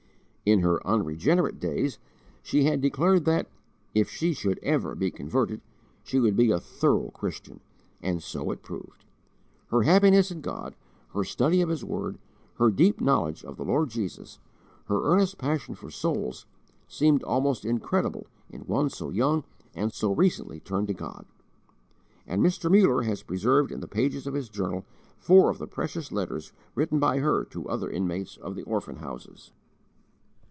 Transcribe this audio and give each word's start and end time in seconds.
In 0.43 0.61
her 0.61 0.85
unregenerate 0.85 1.61
days 1.61 1.97
she 2.43 2.63
had 2.65 2.81
declared 2.81 3.23
that, 3.23 3.47
if 3.95 4.09
she 4.09 4.33
should 4.33 4.59
ever 4.61 4.95
be 4.95 5.09
converted, 5.09 5.61
she 6.03 6.19
would 6.19 6.35
be 6.35 6.51
"a 6.51 6.59
thorough 6.59 7.09
Christian," 7.11 7.61
and 8.01 8.21
so 8.21 8.51
it 8.51 8.61
proved. 8.61 9.05
Her 9.69 9.83
happiness 9.83 10.29
in 10.29 10.41
God, 10.41 10.75
her 11.13 11.23
study 11.23 11.61
of 11.61 11.69
His 11.69 11.85
word, 11.85 12.17
her 12.55 12.69
deep 12.69 12.99
knowledge 12.99 13.45
of 13.45 13.55
the 13.55 13.63
Lord 13.63 13.91
Jesus, 13.91 14.39
her 14.87 15.01
earnest 15.05 15.37
passion 15.37 15.73
for 15.73 15.89
souls, 15.89 16.45
seemed 16.85 17.23
almost 17.23 17.63
incredible 17.63 18.27
in 18.49 18.61
one 18.61 18.89
so 18.89 19.09
young 19.09 19.45
and 19.73 19.93
so 19.93 20.13
recently 20.13 20.59
turned 20.59 20.87
to 20.89 20.93
God. 20.93 21.25
And 22.27 22.41
Mr. 22.41 22.69
Muller 22.69 23.03
has 23.03 23.23
preserved 23.23 23.71
in 23.71 23.79
the 23.79 23.87
pages 23.87 24.27
of 24.27 24.33
his 24.33 24.49
Journal 24.49 24.83
four 25.17 25.49
of 25.49 25.59
the 25.59 25.67
precious 25.67 26.11
letters 26.11 26.51
written 26.75 26.99
by 26.99 27.19
her 27.19 27.45
to 27.45 27.69
other 27.69 27.89
inmates 27.89 28.35
of 28.35 28.55
the 28.55 28.63
orphan 28.63 28.97
houses. 28.97 29.53